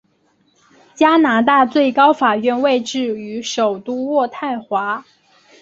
[0.95, 5.05] 加拿大最高法院位置于首都渥太华。